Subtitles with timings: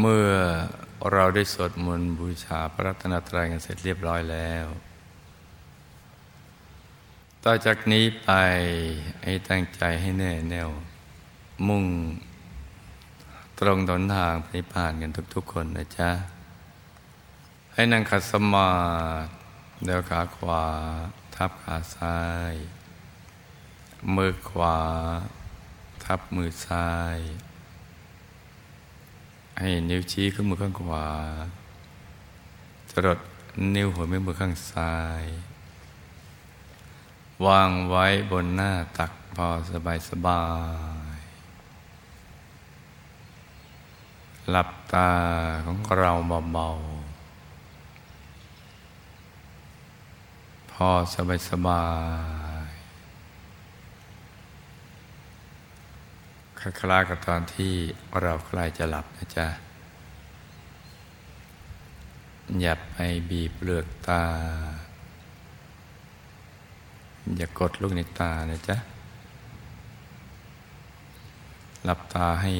[0.00, 0.30] เมื่อ
[1.12, 4.66] เราได้สวดมนต์บูชาพระรัตนตรัยกันเสร็จเรียบร้อยแล้ว
[7.44, 8.30] ต่อจากนี้ไป
[9.22, 10.70] ให้ตั้งใจให้แน่แน่ว
[11.68, 11.84] มุ่ง
[13.58, 16.10] ตรงตนทางไปผ่านกันทุกๆคนนะจ๊ะ
[17.72, 18.70] ให้นั่งขัดสมา
[19.24, 19.30] ธิ
[19.84, 20.64] เดี๋ยวขาขวา
[21.34, 22.18] ทับขาซ้า
[22.52, 22.54] ย
[24.16, 24.78] มือขวา
[26.04, 27.18] ทับมือซ้าย
[29.60, 31.08] ให้นิ้วชี้ขึ้นมือข้างขวา
[32.90, 33.18] จรด
[33.74, 35.24] นิ้วหัวแม่มือข้างซ้าย
[37.46, 40.42] วางไว้บนหน้าตักพอสบายสบา
[41.16, 41.18] ย
[44.50, 45.10] หลับตา
[45.66, 46.12] ของเรา
[46.52, 51.84] เบาๆ พอสบายสบา
[52.36, 52.37] ย
[56.60, 57.72] คล้ายๆกับตอนที่
[58.22, 59.46] เราใกล้จะหลับนะจ๊ะ
[62.60, 62.96] อย่าไป
[63.30, 64.22] บีบเปลือกตา
[67.36, 68.76] อย่ากดลูกในตานะจ๊ะ
[71.84, 72.52] หลับตาให้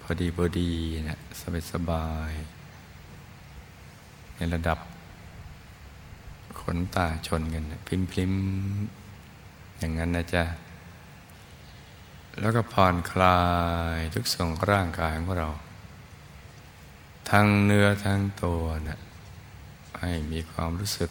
[0.00, 0.70] พอดีพอดี
[1.08, 2.32] นะสบายสบาย
[4.36, 4.78] ในระดับ
[6.60, 8.32] ขนตาชนกันพริมพริม
[9.78, 10.44] อย่างนั้นนะจ๊ะ
[12.40, 13.40] แล้วก็ผ่อนคลา
[13.94, 15.48] ยทุกส่วนร่างกายของเรา
[17.30, 19.00] ทั้งเนื้อทั้งตัวนะ
[20.00, 21.10] ให้มีความรู้สึก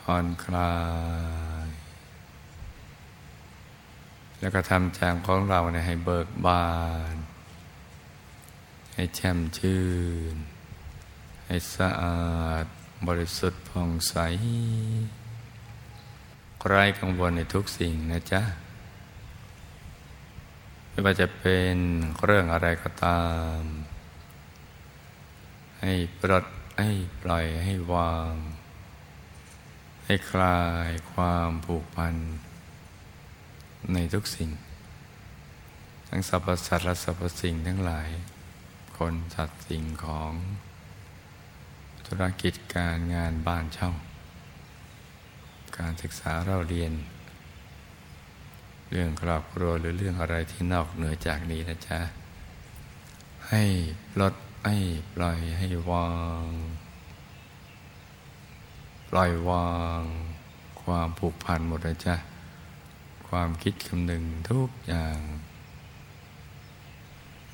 [0.00, 0.74] ผ่อนคลา
[1.66, 1.68] ย
[4.40, 6.68] แล้วก็ทำใจของเราเนี่ยให้เบิกบา
[7.12, 7.16] น
[8.94, 9.84] ให้แช่มชื่
[10.34, 10.36] น
[11.46, 12.64] ให้สะอาด
[13.06, 14.14] บริสุทธิ์ผ่องใส
[16.66, 18.42] ไร้กังวลในทุกสิ่งนะจ๊ะ
[20.94, 21.76] ไม่ว่าจะเป็น
[22.24, 23.24] เรื่องอะไรก็ตา
[23.56, 23.58] ม
[25.80, 26.44] ให้ปลด
[26.80, 26.90] ให้
[27.22, 28.32] ปล่อยให้วาง
[30.04, 32.14] ให้คลายความผูกพัน
[33.92, 34.50] ในทุกสิ่ง
[36.08, 38.08] ทั้งสรรพสัตว์และสรรพสิ่งทั้งหลาย
[38.98, 40.32] คนสัตว์สิ่งของ
[42.06, 43.90] ธุรกิจการงานบ้านเช่า
[45.78, 46.92] การศึกษาเราเรียน
[48.90, 51.98] เรื่องครอบครัวหรือเรื่องอะไรที่นอกเหนือจากนี้นะจ๊ะ
[53.50, 53.64] ให้
[54.20, 54.34] ลด
[54.66, 54.76] ให้
[55.14, 56.10] ปล่อยให้วา
[56.44, 56.46] ง
[59.10, 60.02] ปล่อยวาง
[60.82, 62.16] ความผูกพันหมดนะจ๊ะ
[63.28, 65.18] ความคิดคำนึงทุกอย่าง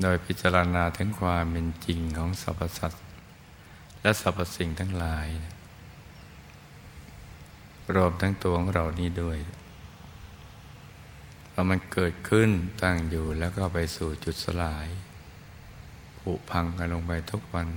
[0.01, 3.05] โดยพิจารณาถึงความเป็นจริงของสรรพสัตว์
[4.03, 5.29] และสรรพสิ่งทั้งหลาย
[7.95, 9.39] รวมทั้งตัวของเรานี้ด้วย
[11.53, 12.51] พอมันเกิดขึ้น
[12.83, 14.89] ตั้งอยู่แล้วก็ไปสู่จุดสลาย
[16.19, 17.69] ผุพังกันลงไปทุกวัน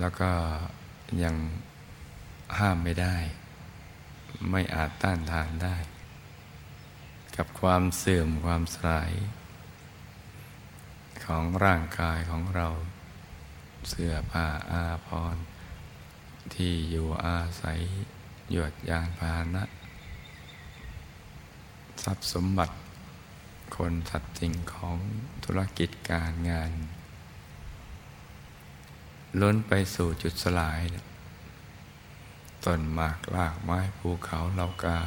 [0.00, 0.30] แล้วก็
[1.22, 1.36] ยัง
[2.58, 3.16] ห้ามไม่ได้
[4.50, 5.76] ไม่อาจต้านทานได้
[7.36, 9.12] กับความเสื่อมความสลาย
[11.24, 12.68] ของร่างกายของเรา
[13.88, 15.44] เสื้อผ้าอาภรณ์
[16.54, 17.80] ที่อยู่อาศัย
[18.50, 19.64] หยวดยานพาหนะ
[22.04, 22.76] ทรัพย์สมบัติ
[23.76, 24.98] คนสัตว์สิ่งของ
[25.44, 26.72] ธุรกิจการงาน
[29.40, 30.80] ล้นไปสู่จุดสลาย
[32.64, 34.98] ต้นหมากลากไม้ภูเขาเหล่ากา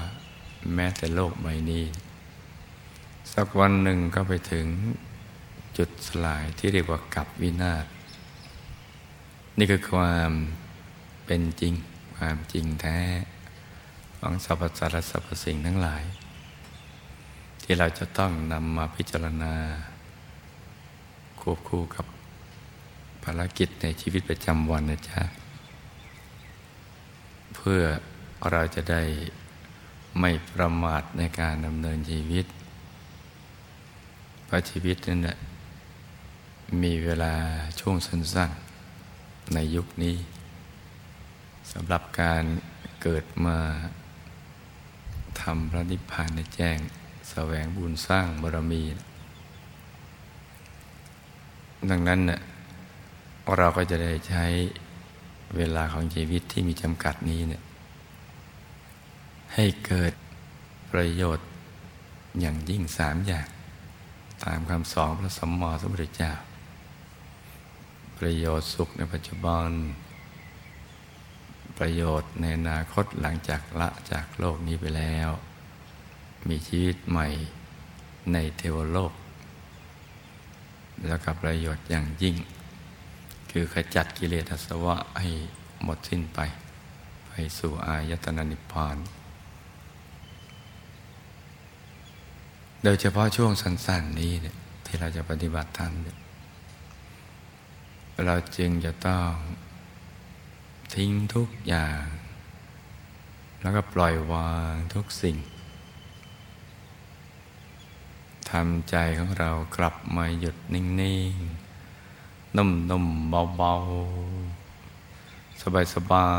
[0.76, 1.86] แม้แต่โลกใบนี้
[3.34, 4.68] สักวันหนึ่งก็ไปถึง
[5.78, 7.86] จุดสลายที่เรียกว่ากับวินาศ
[9.58, 10.32] นี่คือความ
[11.26, 11.74] เป็นจริง
[12.18, 13.00] ความจริงแท้
[14.20, 16.04] ของสรรพสัตว์และสรรพสิ่งทั้งหลาย
[17.74, 19.54] ที่เราจะต้องนำมาพิจารณา
[21.42, 22.06] ควบคู่กับ
[23.24, 25.22] ภารกิจในชีวิตประจำวันนะจ๊ะ
[27.56, 27.82] เพื่อ
[28.52, 29.04] เราจะได้
[30.20, 32.46] ไม่ประมาทในการดำเนินชีวิต
[34.46, 35.38] เพราะชีวิตนั้นนะ
[36.84, 37.34] มีเวลา
[37.80, 40.16] ช่วงสั้นๆ ในยุคนี้
[41.72, 42.44] สำหรับการ
[43.02, 43.58] เกิดมา
[45.42, 46.80] ทำพระนิพพานในแจ้ง
[47.32, 48.84] แสวงบุญสร้างบารมี
[51.90, 52.42] ดังนั้นเน่ย
[53.58, 54.46] เราก็จะได้ใช้
[55.56, 57.64] เวลาของชีวิตที่มีจำกัดนี้เนี่ย
[59.54, 60.14] ให้เกิด
[60.92, 61.48] ประโยชน์
[62.40, 63.48] อย่างยิ่งสามอย่าง
[64.44, 66.32] ตามคำสอนพระสมมติสมุทธเจ้า
[68.18, 69.70] ประโยชน์สุขในปัจจุบัน
[71.78, 75.30] ประโยชน์ในอนาคตหลังจากละจากโลกนี้ไปแล้ว
[76.50, 77.28] มีชีวิตใหม่
[78.34, 79.14] ในเทวโลก
[81.08, 82.36] แล้วกับประโยชน์อย่างยิ่ง
[83.52, 85.30] คือขจัดกิเลสอาสวะให้
[85.84, 86.40] หมดสิ้นไป
[87.28, 88.98] ไปสู่อายตนะนิพพาน
[92.84, 94.56] โดยเฉพาะช่วงสั้น ๆ นี้เนี่ย
[94.86, 96.18] ที่เราจะปฏิบัติธรรมเนี่ย
[98.26, 99.30] เราจึงจะต้อง
[100.96, 102.04] ทิ้งทุกอย่าง
[103.62, 105.38] แล้วก็ปล่อยวางทุกสิ่ง
[108.52, 110.86] ทำใจของเรากลับมาหยุดนิ่
[111.32, 115.62] งๆ นุ่มๆ เบาๆ
[115.94, 116.32] สบา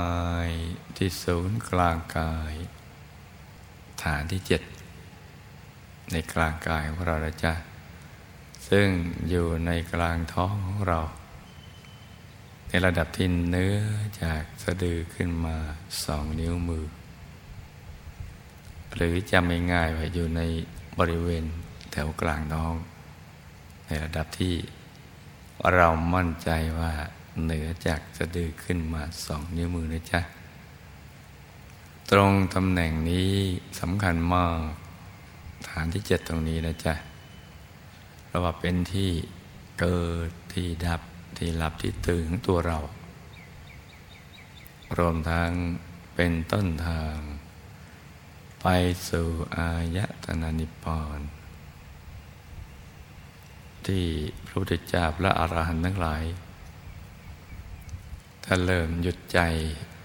[0.46, 2.54] ยๆ ที่ศูนย์กลางกาย
[4.02, 4.62] ฐานที่เจ็ด
[6.12, 7.54] ในกลางกายของเราละจ้ะ
[8.68, 8.86] ซึ่ง
[9.28, 11.00] อยู่ในกลางท้องของเรา
[12.68, 13.76] ในระดับที่เนื้อ
[14.22, 15.56] จากสะดือขึ้นมา
[16.04, 16.86] สองนิ้วมือ
[18.94, 20.40] หรือจำง่ายๆว่าอยู่ใน
[20.98, 21.44] บริเวณ
[21.92, 22.74] แถวกลางท้อง
[23.86, 24.54] ในระดับที่
[25.74, 26.92] เรามั่นใจว่า
[27.42, 30.20] เหนือจากสะดือขึ้นมาสองนิ้วมือนะจ๊ะ
[32.10, 33.32] ตรงตำแหน่งนี้
[33.80, 34.56] สำคัญมาก
[35.68, 36.94] ฐานที่เจ็ดตรงนี้นะจ๊ะ
[38.26, 39.10] เราะว่าเป็นที่
[39.80, 41.00] เกิดที่ดับ
[41.38, 42.78] ที่หลับที่ตื่นของตัวเรา
[44.98, 45.50] รวมทั้ง
[46.14, 47.16] เป็นต้นทาง
[48.62, 48.66] ไป
[49.08, 51.20] สู่อายตนะนิพพาน
[53.86, 54.04] ที่
[54.46, 56.22] พระพุทธเจ้าและอรหันต์ทั้งหลาย
[58.44, 59.38] ถ้าเริ่มหยุดใจ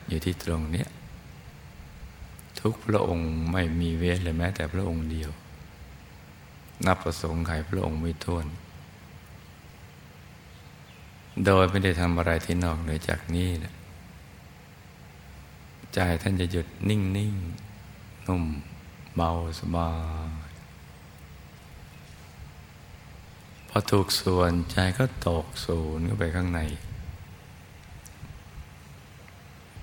[0.07, 0.88] อยู่ที่ตรงเนี้ย
[2.59, 5.31] ทุกพระองค์ไม่มีเวทเลยแม้แต่พระองค์เดียว
[6.85, 8.45] นับประสงค์ไขพระองค์ไม่ท้วน
[11.45, 13.73] โดยไม่ได้ทำอะไรที่นอกเหนือจากนี้นะ
[15.94, 17.33] ใจท่านจะหยุดนิ่งนิ่ง
[18.27, 18.44] นุ่ม
[19.15, 19.89] เบาสบา
[20.50, 20.51] ย
[23.66, 26.62] พ อถูกส่วนใจก็ตกศูนย์เข้าไปข้างใน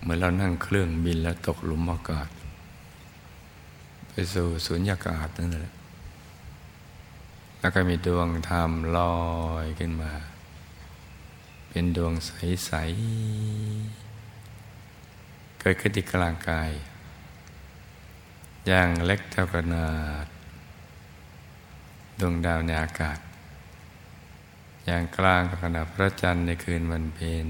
[0.01, 2.29] เหมือนเรานั่งเครื่องบินแล้วตกหลุมอากาศ
[4.09, 5.75] ไปสู่สุญญากาศนั่นแหละ
[7.61, 9.19] แล้วก็มีดวงธรรมลอ
[9.65, 10.13] ยขึ้นมา
[11.69, 12.71] เป็นดวงใส
[13.97, 16.71] ๆ เกิดขึ้นที่กลางกาย
[18.67, 19.89] อย่างเล็กเท่าขนา
[20.25, 20.27] ด
[22.21, 23.19] ดวงดาวในอากาศ
[24.87, 27.47] อย่างกลางขนาดพระจันทร์ในคืนวันเพ็ญ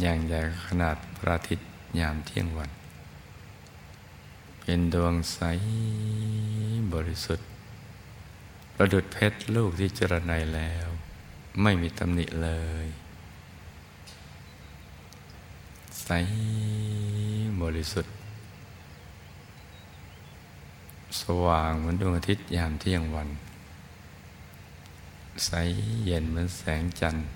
[0.00, 1.68] อย่างใหญ่ขนาดพระอาทิตย์
[2.00, 2.70] ยามเที่ยงวัน
[4.60, 5.38] เป็นดวงใส
[6.94, 7.48] บริสุทธิ์
[8.74, 10.88] ประดุดเพชรลูกที่เจรไนแล้ว
[11.62, 12.50] ไม่มีตำหนิเล
[12.84, 12.86] ย
[16.02, 16.08] ใส
[17.62, 18.14] บริสุทธิ์
[21.20, 23.28] สว่างเหมือนดวงอาทิตย์ยามเที่ยงวัน
[25.44, 25.50] ใส
[26.04, 27.26] เย็นเหมือนแสงจันทร์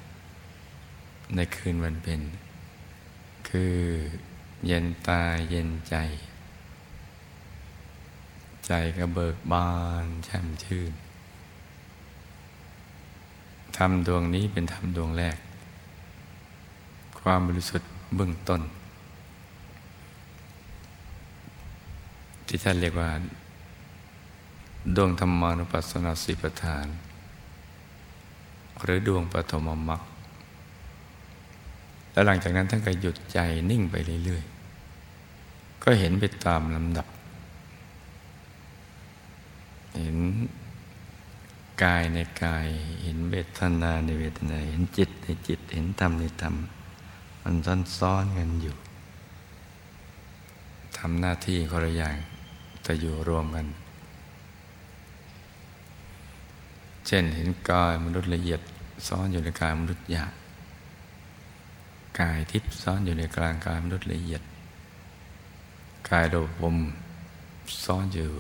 [1.35, 2.21] ในคืนวันเป็น
[3.49, 3.77] คือ
[4.67, 5.97] เย็นตาเย็นใจ
[8.67, 9.71] ใจก็เบิกบา
[10.05, 10.93] นแช่มชื่น
[13.77, 15.37] ธรรมดวงนี้เป็นธรรมดวงแรก
[17.21, 18.63] ความบริสุทธิ์เบื้องต้น
[22.47, 23.11] ที่ท่านเรียกว่า
[24.97, 26.87] ดวงธรรมานุปัสสนาสิปทาน
[28.85, 30.01] หรือดวงปฐมมรรค
[32.13, 33.39] แล้วหลังจากนั้นท่านก็หยุดใจ
[33.71, 37.07] นิ่งไปเรื่อยๆ ก็เห็นไปตามลำดับ
[39.99, 40.17] เห็น
[41.83, 42.67] กายในกาย
[43.03, 46.55] เห็นเวทนาในเวทนา เห็นจิตในจิต เห็นธรรมในธรรม
[47.43, 47.55] มัน
[47.99, 48.77] ซ้อนๆกันอยู่
[50.97, 52.17] ทำหน้าที่คนละอย่าง
[52.83, 53.67] แต่อยู่รวมกัน
[57.07, 58.61] เช่นเห็นกายมนุษย์ละเอียด
[59.09, 60.33] ซ้อนอยู่ในกายมนุษย์หยาบ
[62.21, 64.43] กายทิพย์ซ้อนอยู่ในกลางกายมนุษย์ละเอียด
[66.11, 66.77] กายโลภม
[67.85, 68.31] ซ้อนอยู่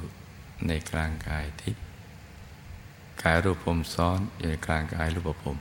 [0.66, 1.84] ในกลางกายทิพย์
[3.22, 5.56] กายรูปภมซ้อนอยู่ในกลางกายรูปภม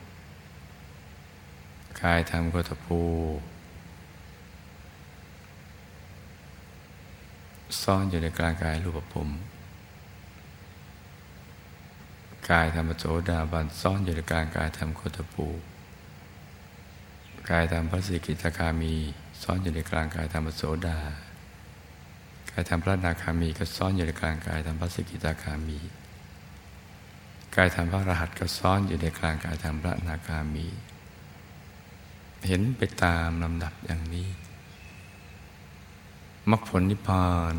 [2.01, 3.01] กายธรรมโคตภู
[7.81, 9.29] ซ้อนอยู่ในกลางกายรูปภพ
[12.51, 15.47] กายธรรมโสดาบันซ่อนอยู่ในกลางกายธรรมโคตปู
[17.49, 18.95] กายธรรมพระสิกิตาคามี
[19.41, 20.99] ซ่อนอยู่ในกลางกายธรรมโสดา
[22.51, 25.79] กายธรรมพระนาคามีก็ซ่อนอยู่ในกลางกายธรรมพระสิกิตาคามี
[27.55, 30.67] กายธรรมพระรหัสก็ซ่อนอยู่ในกลางกายธรรมพระนาคามี
[32.47, 34.29] เห็นไปตามลำดับอย่างนี้
[36.49, 37.55] มรรคผลนิพพาน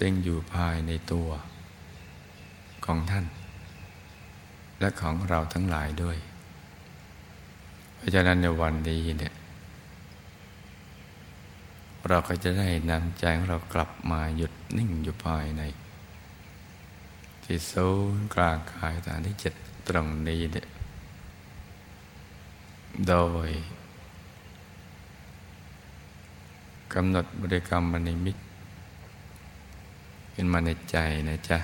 [0.00, 1.28] จึงอยู่ภายในตัว
[2.86, 3.26] ของท่าน
[4.82, 6.16] และของเราทั้งหลายด้วย
[7.94, 9.34] เพราะฉะนั้นในวันนี้เนี่ย
[12.08, 15.62] เราก็จะได้นำใจของเรากลับมาหยุดนิ่งอยู่ภายใน
[17.44, 19.54] ที่ศูนย์กลางกายฐานที่เจ็ด
[19.88, 20.66] ตรงนี้เนี่ย
[23.08, 23.14] โด
[23.48, 23.50] ย
[26.94, 28.36] กำหนดบริกรรมมนิมิต
[30.32, 30.96] เป็นมาในใจ
[31.28, 31.58] นะจ๊ะ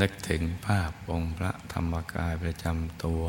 [0.00, 3.22] นึกถึงภาพองค์พระธรรมกายประจำตัว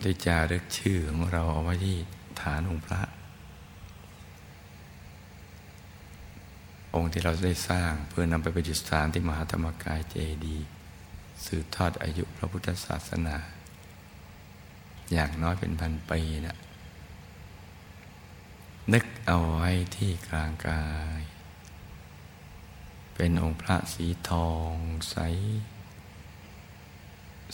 [0.00, 1.96] ได้จารึกชื่อของเราเอาไว้ที่
[2.40, 3.00] ฐานองค์พระ
[6.94, 10.68] องค์ที่เราได้สร้างเพื่อนำไปประดิษฐานที่มหาธรรมกายเจดีย์
[11.44, 13.36] สืบทอดอายุพระพุทธศาสนา
[15.12, 16.56] อย่างน้อยเป็นพันปีนะ
[18.92, 20.82] นึกเอาไว้ที่กลางกา
[21.18, 21.20] ย
[23.20, 24.72] เป็นองค์พระสีทอง
[25.10, 25.16] ใส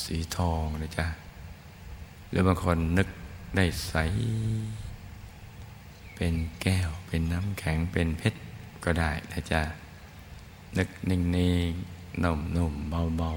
[0.05, 1.07] สีทองนะจ๊ะ
[2.29, 3.09] หรือบางคนนึก
[3.57, 3.95] ได้ใส
[6.15, 8.41] เป็นแก้วเป็นน้ำแข็งเป็นเพชร
[8.85, 9.63] ก็ได้นะจ๊ะ
[10.79, 11.21] นึกนิ่
[11.69, 13.33] งๆนุ่มๆเบา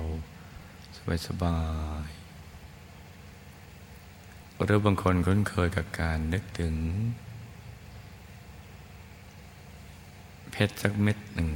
[0.48, 1.60] ๆ สบา
[2.08, 6.76] ยๆหรือบางคนคุ้นเคยกับการนึกถึง
[10.52, 11.52] เพชรสักเม็ดหนึ่ง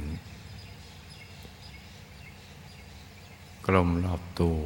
[3.66, 4.62] กลมรอบตัว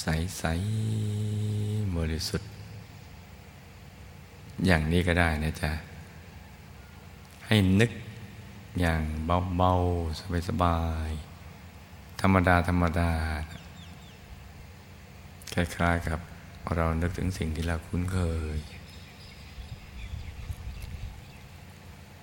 [0.00, 2.50] ใสๆบริสุทธิ์
[4.66, 5.72] อย่างนี้ก็ได้นะจ๊ะ
[7.46, 7.90] ให้นึก
[8.80, 9.02] อย่าง
[9.56, 13.12] เบาๆ สบายๆ ธรรมดา ธรรมดา
[15.54, 16.20] คล้ายๆกับ
[16.74, 18.20] เรานึกถึงสิ่งที่เราคุ้นเค
[18.56, 18.58] ย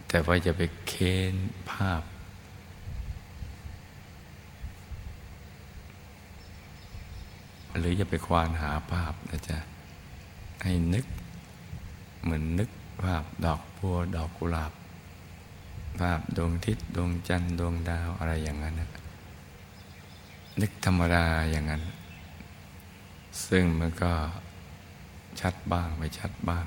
[0.08, 1.36] แต่ว่าจะไปเค้น
[1.72, 2.02] ภาพ
[7.80, 9.58] หรือจะไปควานหาภาพนะจ๊ะ
[10.64, 11.06] ให้นึก
[12.22, 12.70] เหมือนนึก
[13.04, 14.72] ภาพดอกบัวดอกกุหลาบ
[16.00, 18.90] ภาพดวงทิศดวงจันทร์ดวงดาวอะไรอย่างนั้นนะ
[20.62, 21.84] นึกธรรมดาอย่างนั้น
[23.48, 24.12] ซึ่งมันก็
[25.40, 26.66] ชัดบ้างไม่ชัดบ้าง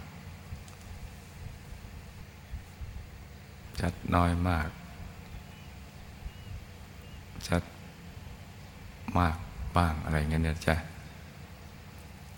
[3.80, 4.68] ชัดน้อยมาก
[7.48, 7.62] ชัด
[9.18, 9.36] มาก
[9.76, 10.76] บ้างอะไรเงี้ยนะจ๊ะ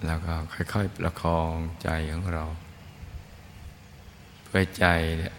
[0.06, 2.44] แล้วก็ค่อย ๆ ประคองใจของเรา
[4.44, 4.86] เพื่อใจ
[5.18, 5.34] เนี่ย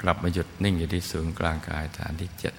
[0.00, 2.54] กลับมาหยุดนิ่งอยู่ที่ศูนย์กลางกายฐานที่เจ็ด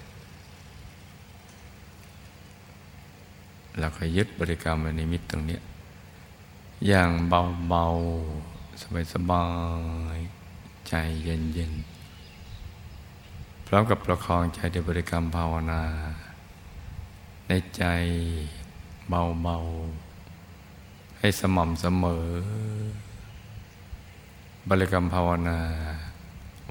[3.79, 5.59] เราก็ยึดบริกรรมในมิตตรงนี้
[6.87, 7.85] อย่างเบา
[8.37, 9.45] ๆ สบา
[10.15, 10.17] ย
[10.53, 10.93] ๆ ใจ
[11.23, 11.73] เย็น
[12.89, 15.83] ๆ พร้อมกับประคองใจด้วยบริกรรมภาวนา
[17.47, 17.83] ในใจ
[19.09, 20.00] เบา ๆ
[21.23, 22.25] ให้สม่ำเสมอ
[24.69, 25.59] บริกรรมภาวนา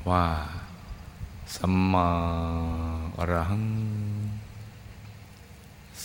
[0.09, 0.25] ว่า
[1.57, 2.09] สัมมา
[3.19, 3.67] อรหัง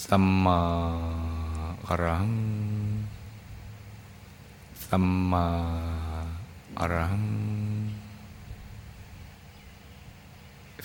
[0.05, 0.59] สัมมา
[1.87, 2.35] อรหัง
[4.87, 5.45] สัมมา
[6.79, 7.25] อรหัง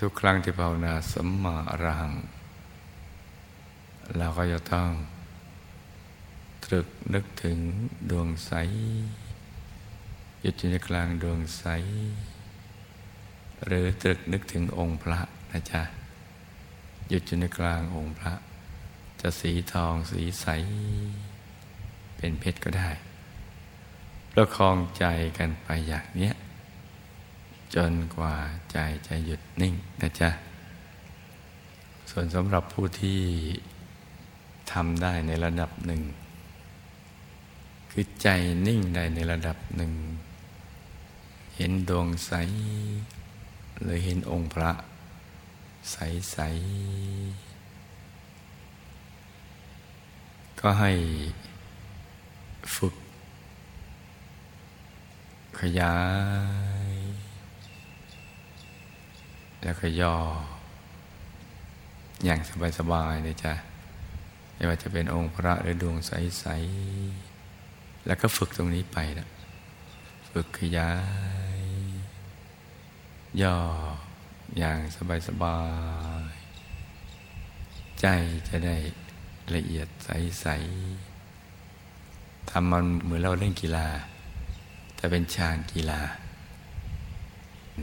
[0.00, 2.12] ทุกครั้งที่ภาวนาสัมมาอรหัง
[4.16, 4.90] เราก็จะต้อง
[6.70, 7.58] ตรึกนึกถึง
[8.10, 8.52] ดวงใส
[10.40, 11.64] หยุดอยู่ในกลางดวงใส
[13.66, 15.20] หรือตรึกนึกถึงองค์พระ
[15.52, 15.82] นะจ๊ะ
[17.08, 18.34] หยุดอยู่ในกลางองค์พระ
[19.20, 20.46] จะสีทองสีใส
[22.16, 22.90] เป็นเพชรก็ได้
[24.32, 25.04] ประคองใจ
[25.38, 26.34] กันไปอย่างเนี้ย
[27.74, 28.34] จนกว่า
[28.72, 30.30] ใจจะหยุดนิ่งนะจ๊ะ
[32.10, 33.20] ส่วนสำหรับผู้ที่
[34.72, 36.02] ทำได้ในระดับหนึ่ง
[37.90, 38.28] คือใจ
[38.66, 39.92] นิ่งได้ในระดับหนึ่ง
[41.56, 42.32] เห็นดวงใส
[43.80, 44.70] หรือเห็นองค์พระ
[45.90, 45.96] ใส
[46.32, 46.38] ใส
[50.60, 50.92] ก็ให้
[52.76, 52.94] ฝึก
[55.60, 55.98] ขยา
[56.90, 56.92] ย
[59.62, 60.16] แล้วก็ย่อ
[62.24, 62.40] อย่าง
[62.78, 63.52] สบายๆเลยจ้ะ
[64.54, 67.29] ไม่ว่าจะเป็นองค์พระหรือดวงใสๆ
[68.06, 69.28] แล้วก็ฝึกตรงนี้ไปนะ
[70.30, 70.90] ฝึกขยา
[71.58, 71.60] ย
[73.42, 73.56] ย่อ
[74.58, 74.78] อย่าง
[75.28, 75.58] สบา
[76.32, 78.06] ยๆใจ
[78.48, 78.76] จะได้
[79.54, 80.46] ละเอียดใส
[81.28, 83.88] ๆทำมันเหมือนเราเล่นกีฬา
[84.96, 86.00] แต่เป็นชานกีฬา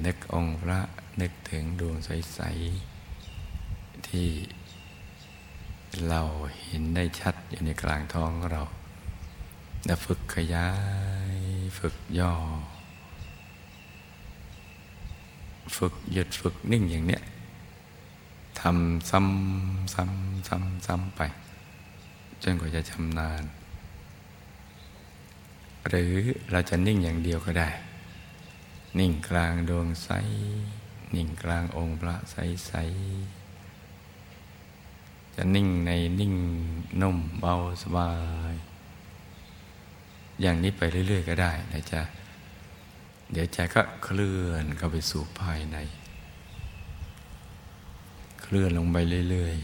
[0.06, 0.80] นึกองค์พระ
[1.22, 2.40] นึกถึงดวงใส
[3.24, 4.30] ๆ ที่
[6.10, 6.22] เรา
[6.64, 8.64] เห็นได้ชัดอยู่ในกลางท้องของเรา
[9.88, 10.70] แล้วฝึกขยา
[11.36, 11.38] ย
[11.80, 12.34] ฝึกย่อ
[15.78, 17.24] ฝึกหยุดฝึกนิ่งอย่างเนี้ย
[18.60, 21.22] ทำซ้ำซ้ำซ้ำซ้ำไป
[22.44, 23.44] จนกว่าจะชำนาญ
[25.90, 26.14] หรือ
[26.52, 27.70] เราจะนิ่งอย่างเดียวก็ได้
[29.00, 30.10] นิ่งกลางดวงใส
[31.16, 32.36] นิ่งกลางองค์พระใส
[32.68, 32.74] ใส
[35.36, 36.34] จะนิ่งในนิ่ง
[37.02, 37.54] นุ่มเบา
[37.84, 38.12] สบา
[38.54, 38.56] ย
[40.42, 42.02] อย่างนี้ไปเรื่อย ๆ ก็ได้นะจ๊ะ
[43.32, 45.78] เดี๋ยวใจก็เคลื่อนเข้าไปสู่ภายใน
[48.42, 48.98] เคลื่อนลงไป
[49.30, 49.56] เรื่อย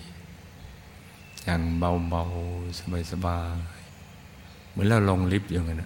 [0.70, 3.39] ๆ อย่างเบาๆ สบา
[3.77, 5.84] ยๆ เหมือนเราลงลิฟต์อย่างนั้น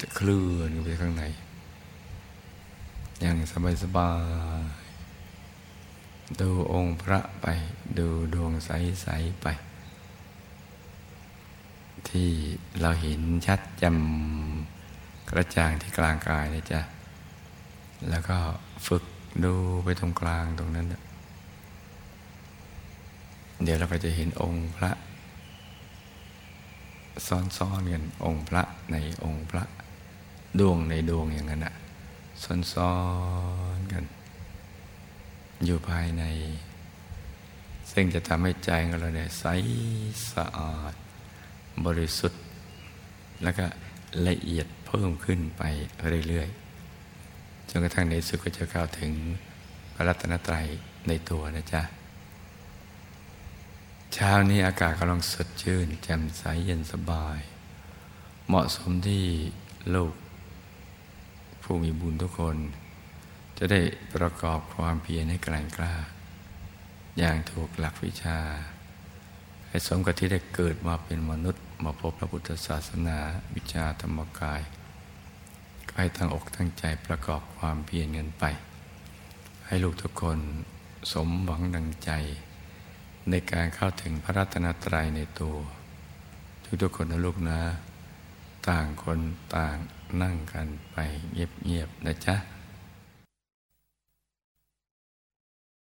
[0.00, 1.24] จะเคลื่อนไปข้างใน
[3.20, 3.36] อย่าง
[3.82, 4.10] สบา
[4.58, 7.46] ยๆ ดูองค์พระไป
[7.98, 9.46] ดูดวงใส ๆ ไป
[12.10, 12.30] ที่
[12.80, 16.80] เราเห็นชัดจำกระจ่างที่กลางกายนะจ๊ะ
[18.10, 18.38] แล้วก็
[18.86, 19.04] ฝึก
[19.44, 19.54] ดู
[19.84, 20.86] ไปตรงกลางตรงนั้น
[23.62, 24.90] เดี๋ยวเราก็จะเห็นองค์พระ
[27.26, 29.64] ซ้อนๆกันองค์พระในองค์พระ
[30.58, 31.74] ดวงในดวงอย่างนั้นอะ
[32.72, 32.94] ซ้อ
[33.76, 34.04] นๆกัน
[35.64, 36.24] อยู่ภายใน
[37.92, 39.44] ซึ่งจะทำให้ใจของเราเนี่ยใส
[40.32, 40.94] สะอาด
[41.86, 42.42] บริสุทธิ์
[43.42, 43.66] แล้วก็
[44.28, 45.62] ละเอียดเพิ่มขึ้นไป
[46.28, 49.12] เรื่อยๆ จนกระทั่งในสุดก็จะเข้าถึง
[49.94, 50.66] พระรัตนตรัย
[51.08, 51.82] ในตัวนะจ๊ะ
[54.14, 57.38] เช้านี้อากาศกำลังสดชื่น แจ่มใสเย็นสบาย
[58.46, 59.24] เหมาะสมที่
[59.94, 60.14] ลูก
[61.62, 62.56] ผู้มีบุญทุกคน
[63.58, 63.80] จะได้
[64.14, 65.94] ประกอบความเพียรให้แกร่งกล้า
[67.18, 68.38] อย่างถูกหลักวิชา
[69.72, 73.18] ให้สมกับที่ได้เกิดมาเป็นมนุษย์มาพบพระพุทธศาสนา
[73.54, 74.62] วิชาธรรมกาย
[75.88, 78.44] ก็ให้ตั้งอกตั้งใจประกอบความเพียรเงินไป
[79.66, 80.38] ให้ลูกทุกคน
[81.12, 82.10] สมหวังดังใจ
[83.30, 85.56] ในการเข้าถึงพระรัตนตรัยในตัว
[86.64, 87.60] ทุกทุกคนนะลูกนะ
[88.68, 89.20] ต่างคน
[89.56, 89.76] ต่าง
[90.22, 90.96] นั่งกันไป
[91.32, 92.36] เงียบๆนะจ๊ะ